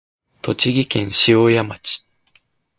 [0.41, 2.03] 栃木県塩谷町